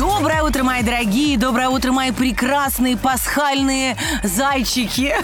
[0.00, 5.14] Доброе утро, мои дорогие, доброе утро, мои прекрасные пасхальные зайчики.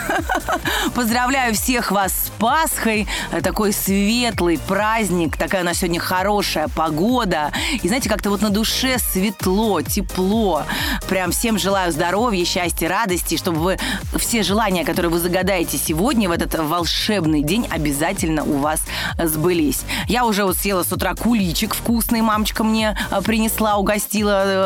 [0.94, 3.08] Поздравляю всех вас с Пасхой.
[3.42, 7.52] Такой светлый праздник, такая у нас сегодня хорошая погода.
[7.82, 10.64] И знаете, как-то вот на душе светло, тепло.
[11.08, 13.78] Прям всем желаю здоровья, счастья, радости, чтобы вы
[14.18, 18.82] все желания, которые вы загадаете сегодня, в этот волшебный день, обязательно у вас
[19.18, 19.84] сбылись.
[20.06, 24.65] Я уже вот съела с утра куличик вкусный, мамочка мне э, принесла, угостила э,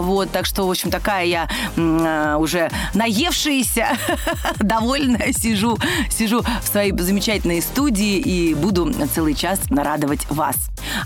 [0.00, 3.88] вот, так что, в общем, такая я э, уже наевшаяся,
[4.58, 5.78] довольная, сижу,
[6.10, 10.56] сижу в своей замечательной студии и буду целый час нарадовать вас.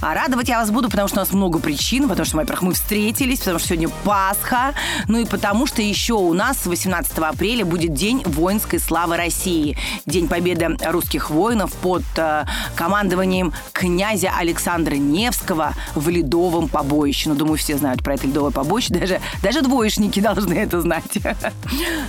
[0.01, 2.73] А радовать я вас буду, потому что у нас много причин, потому что, во-первых, мы
[2.75, 4.75] встретились, потому что сегодня Пасха,
[5.09, 10.29] ну и потому что еще у нас 18 апреля будет День воинской славы России, День
[10.29, 17.29] победы русских воинов под э, командованием князя Александра Невского в Ледовом побоище.
[17.29, 21.19] Ну, думаю, все знают про это ледовое побоище, даже, даже двоечники должны это знать.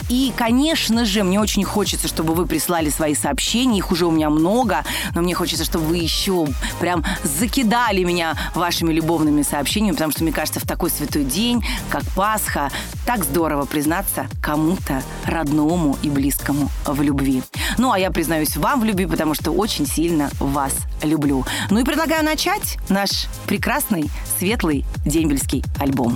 [0.10, 4.30] И, конечно же, мне очень хочется, чтобы вы прислали свои сообщения, их уже у меня
[4.30, 6.48] много, но мне хочется, чтобы вы еще
[6.80, 12.04] прям закидали меня вашими любовными сообщениями, потому что, мне кажется, в такой святой день, как
[12.16, 12.72] Пасха,
[13.06, 17.44] так здорово признаться кому-то родному и близкому в любви.
[17.78, 21.46] Ну, а я признаюсь вам в любви, потому что очень сильно вас люблю.
[21.70, 24.10] Ну и предлагаю начать наш прекрасный,
[24.40, 26.15] светлый дембельский альбом.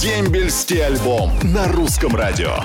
[0.00, 2.56] Дембельский альбом на русском радио.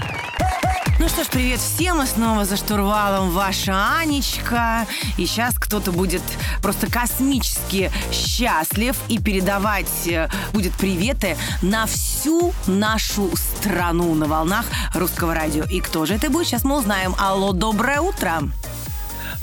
[1.02, 4.86] Ну что ж, привет всем, и снова за штурвалом ваша Анечка.
[5.18, 6.22] И сейчас кто-то будет
[6.62, 15.34] просто космически счастлив и передавать э, будет приветы на всю нашу страну на волнах русского
[15.34, 15.64] радио.
[15.64, 17.16] И кто же это будет, сейчас мы узнаем.
[17.18, 18.44] Алло, доброе утро.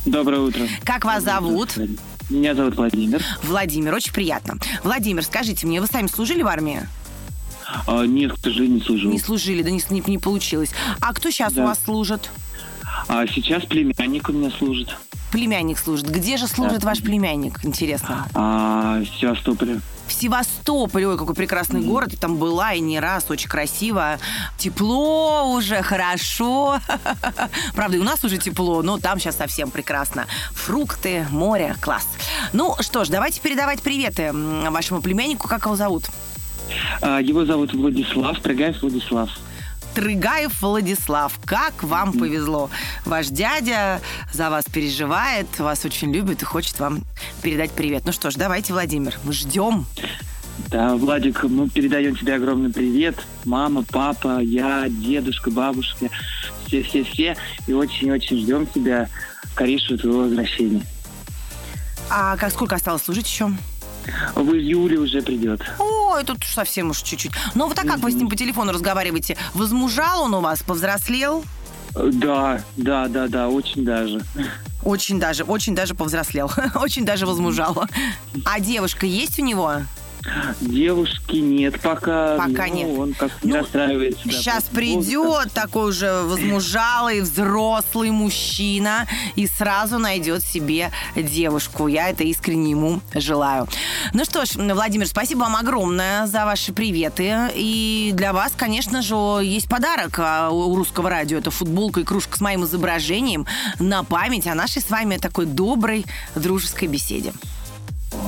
[0.04, 0.62] Доброе утро.
[0.84, 1.76] Как вас зовут?
[2.30, 3.20] Меня зовут Владимир.
[3.42, 4.58] Владимир, очень приятно.
[4.84, 6.86] Владимир, скажите мне, вы сами служили в армии?
[7.86, 9.08] А, нет, к сожалению, не служу.
[9.10, 10.70] Не служили, да не, не, не получилось.
[11.00, 11.62] А кто сейчас Да.
[11.62, 12.30] у вас служит?
[13.08, 14.96] А сейчас племянник у меня служит.
[15.30, 16.08] Племянник служит.
[16.08, 16.86] Где же служит Да.
[16.88, 17.64] ваш племянник?
[17.64, 18.26] Интересно.
[18.34, 19.80] А, в Севастополе.
[20.06, 24.18] В Севастополе, ой, какой прекрасный город, я там была и не раз, очень красиво.
[24.56, 26.80] Тепло уже, хорошо.
[27.74, 30.24] Правда, и у нас уже тепло, но там сейчас совсем прекрасно.
[30.54, 32.08] Фрукты, море, класс.
[32.54, 35.46] Ну что ж, давайте передавать приветы вашему племяннику.
[35.46, 36.04] Как его зовут?
[37.00, 39.30] А, его зовут Владислав, Трогаев Владислав.
[39.94, 41.40] Трыгаев Владислав.
[41.44, 42.70] Как вам повезло.
[43.04, 44.00] Ваш дядя
[44.32, 47.00] за вас переживает, вас очень любит и хочет вам
[47.42, 48.04] передать привет.
[48.06, 49.86] Ну что ж, давайте, Владимир, мы ждем.
[50.68, 53.16] Да, Владик, мы передаем тебе огромный привет.
[53.44, 56.08] Мама, папа, я, дедушка, бабушка,
[56.66, 57.36] все-все-все.
[57.66, 59.08] И очень-очень ждем тебя,
[59.52, 60.82] скорейшего твоего возвращения.
[62.10, 63.50] А как сколько осталось служить еще?
[64.34, 65.60] В июле уже придет.
[65.78, 67.32] Ой, тут уж совсем уж чуть-чуть.
[67.54, 69.36] Ну вот а как вы с ним по телефону разговариваете?
[69.54, 71.44] Возмужал он у вас, повзрослел?
[71.94, 74.22] Да, да, да, да, очень даже.
[74.84, 76.50] Очень даже, очень даже повзрослел.
[76.76, 77.84] Очень даже возмужал.
[78.44, 79.82] А девушка есть у него?
[80.60, 82.36] Девушки нет пока.
[82.36, 82.98] Пока но нет.
[82.98, 84.20] Он как не Ну, расстраивается.
[84.24, 89.06] да, Сейчас придет такой уже возмужалый, взрослый мужчина
[89.36, 91.86] и сразу найдет себе девушку.
[91.86, 93.68] Я это искренне ему желаю.
[94.12, 97.50] Ну что ж, Владимир, спасибо вам огромное за ваши приветы.
[97.54, 101.38] И для вас, конечно же, есть подарок а, у русского радио.
[101.38, 103.46] Это футболка и кружка с моим изображением
[103.78, 106.04] на память о нашей с вами такой доброй
[106.34, 107.32] дружеской беседе.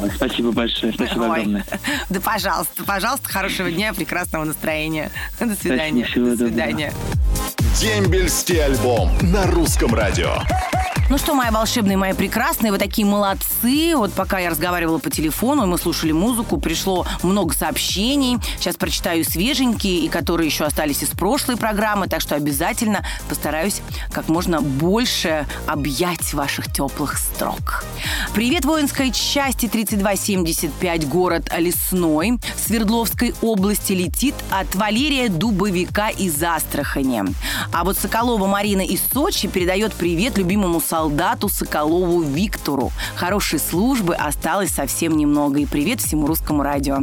[0.03, 1.31] Ой, Спасибо большое, спасибо Ой.
[1.41, 1.65] огромное.
[2.09, 5.11] Да пожалуйста, пожалуйста, хорошего дня, прекрасного настроения.
[5.41, 6.05] До свидания.
[6.05, 6.49] всего До доброго.
[6.51, 6.93] свидания.
[7.81, 10.35] Дембельский альбом на русском радио.
[11.11, 13.97] Ну что, мои волшебные, мои прекрасные, вы такие молодцы.
[13.97, 18.39] Вот пока я разговаривала по телефону, мы слушали музыку, пришло много сообщений.
[18.61, 24.29] Сейчас прочитаю свеженькие, и которые еще остались из прошлой программы, так что обязательно постараюсь как
[24.29, 27.83] можно больше объять ваших теплых строк.
[28.33, 37.25] Привет воинской части 3275, город Лесной, Свердловской области летит от Валерия Дубовика из Астрахани.
[37.73, 42.93] А вот Соколова Марина из Сочи передает привет любимому солдату солдату Соколову Виктору.
[43.17, 45.59] Хорошей службы осталось совсем немного.
[45.59, 46.99] И привет всему русскому радио.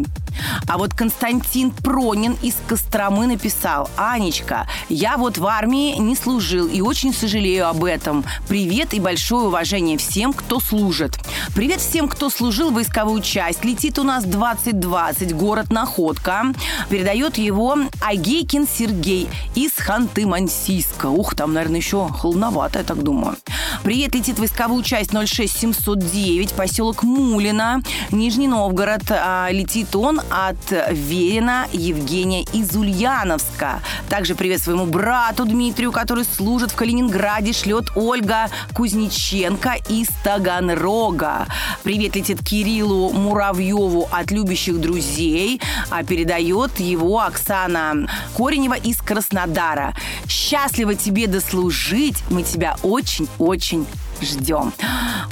[0.67, 6.81] А вот Константин Пронин из Костромы написал, «Анечка, я вот в армии не служил и
[6.81, 8.23] очень сожалею об этом.
[8.47, 11.17] Привет и большое уважение всем, кто служит.
[11.55, 13.65] Привет всем, кто служил в войсковую часть.
[13.65, 16.53] Летит у нас 2020, город Находка.
[16.89, 21.07] Передает его Агейкин Сергей из Ханты-Мансийска.
[21.07, 23.37] Ух, там, наверное, еще холодновато, я так думаю.
[23.87, 27.81] Привет летит войсковую часть 06709, поселок Мулина,
[28.11, 29.03] Нижний Новгород.
[29.09, 30.57] А, летит он от
[30.91, 33.81] Верина Евгения из Ульяновска.
[34.09, 41.47] Также привет своему брату Дмитрию, который служит в Калининграде, шлет Ольга Кузнеченко из Таганрога.
[41.83, 48.05] Привет летит Кириллу Муравьеву от любящих друзей, а передает его Оксана
[48.35, 49.93] Коренева из Краснодара.
[50.47, 53.85] Счастливо тебе дослужить, мы тебя очень-очень
[54.21, 54.71] ждем.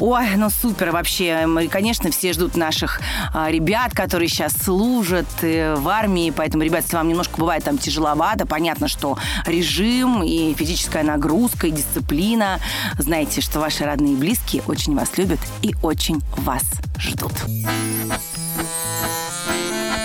[0.01, 1.45] Ой, ну супер вообще.
[1.45, 2.99] Мы, конечно, все ждут наших
[3.33, 6.33] а, ребят, которые сейчас служат э, в армии.
[6.35, 11.71] Поэтому, ребят, если вам немножко бывает там тяжеловато, понятно, что режим и физическая нагрузка, и
[11.71, 12.59] дисциплина.
[12.99, 16.63] Знаете, что ваши родные и близкие очень вас любят и очень вас
[16.99, 17.31] ждут.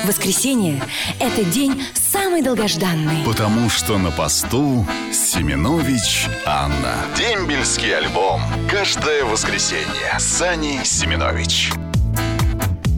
[0.04, 0.80] Воскресенье–
[1.18, 1.82] это день
[2.30, 3.24] самый долгожданный.
[3.26, 6.94] Потому что на посту Семенович Анна.
[7.16, 8.40] Дембельский альбом.
[8.70, 10.16] Каждое воскресенье.
[10.20, 11.72] Сани Семенович.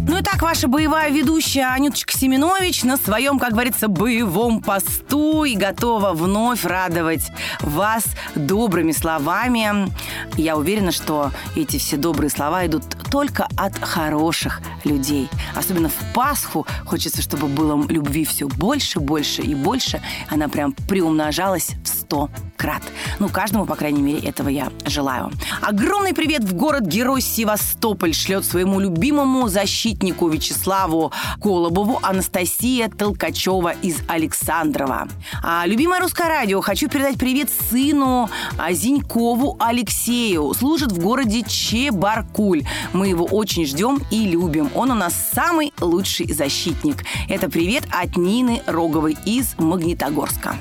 [0.07, 5.57] Ну и так, ваша боевая ведущая Анюточка Семенович на своем, как говорится, боевом посту и
[5.57, 8.05] готова вновь радовать вас
[8.35, 9.89] добрыми словами.
[10.37, 12.83] Я уверена, что эти все добрые слова идут
[13.13, 15.29] только от хороших людей.
[15.55, 20.01] Особенно в Пасху хочется, чтобы было любви все больше, больше и больше.
[20.31, 22.31] Она прям приумножалась в сто
[22.63, 22.83] крат.
[23.19, 25.33] Ну, каждому, по крайней мере, этого я желаю.
[25.61, 31.11] Огромный привет в город-герой Севастополь шлет своему любимому защитнику Вячеславу
[31.43, 35.09] Колобову Анастасия Толкачева из Александрова.
[35.43, 40.55] А, любимое русское радио, хочу передать привет сыну а, Зинькову Алексею.
[40.55, 42.63] Служит в городе Чебаркуль.
[42.93, 44.71] Мы его очень ждем и любим.
[44.77, 47.05] Он у нас самый лучший защитник.
[47.29, 50.55] Это привет от Нины Роговой из Магнитогорска.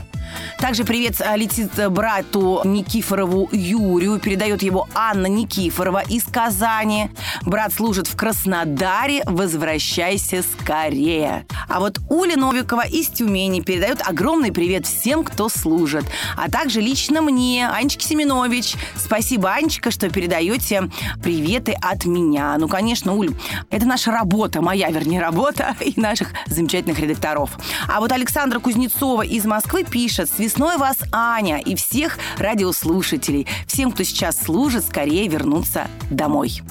[0.61, 4.19] Также привет а, летит брату Никифорову Юрию.
[4.19, 7.09] Передает его Анна Никифорова из Казани.
[7.41, 9.23] Брат служит в Краснодаре.
[9.25, 11.47] Возвращайся скорее.
[11.67, 16.05] А вот Уля Новикова из Тюмени передает огромный привет всем, кто служит.
[16.37, 18.75] А также лично мне, Анечке Семенович.
[18.95, 20.91] Спасибо, Анечка, что передаете
[21.23, 22.55] приветы от меня.
[22.59, 23.33] Ну, конечно, Уль,
[23.71, 27.49] это наша работа, моя, вернее, работа и наших замечательных редакторов.
[27.87, 33.47] А вот Александра Кузнецова из Москвы пишет, с весной вас, Аня, и всех радиослушателей.
[33.67, 36.61] Всем, кто сейчас служит, скорее вернуться домой.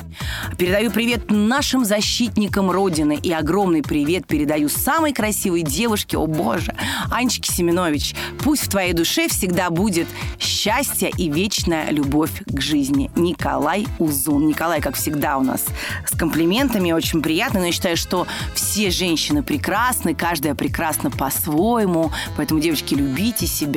[0.58, 6.74] Передаю привет нашим защитникам Родины и огромный привет передаю самой красивой девушке, о боже,
[7.10, 8.14] Анечке Семенович.
[8.44, 10.06] Пусть в твоей душе всегда будет
[10.38, 13.10] счастье и вечная любовь к жизни.
[13.16, 14.46] Николай Узун.
[14.46, 15.64] Николай, как всегда, у нас
[16.06, 22.60] с комплиментами, очень приятно, но я считаю, что все женщины прекрасны, каждая прекрасна по-своему, поэтому,
[22.60, 23.69] девочки, любите себя,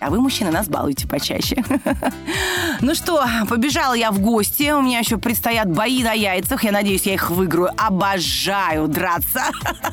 [0.00, 1.64] а вы, мужчины, нас балуйте почаще.
[2.82, 7.06] Ну что, побежала я в гости, у меня еще предстоят бои на яйцах, я надеюсь,
[7.06, 7.70] я их выиграю.
[7.76, 9.44] Обожаю драться.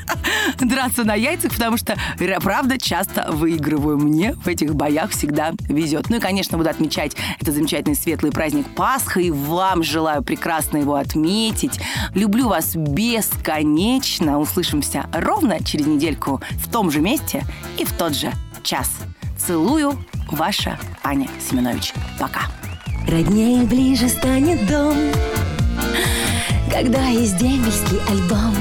[0.59, 1.97] Драться на яйцах, потому что,
[2.41, 3.97] правда, часто выигрываю.
[3.97, 6.09] Мне в этих боях всегда везет.
[6.09, 10.95] Ну и, конечно, буду отмечать этот замечательный светлый праздник Пасха, и вам желаю прекрасно его
[10.95, 11.79] отметить.
[12.13, 14.39] Люблю вас бесконечно.
[14.39, 17.44] Услышимся ровно через недельку в том же месте
[17.77, 18.31] и в тот же
[18.63, 18.89] час.
[19.37, 19.97] Целую,
[20.31, 21.93] ваша Аня Семенович.
[22.19, 22.41] Пока.
[23.07, 24.95] Роднее ближе станет дом,
[26.71, 28.55] когда есть дембельский альбом.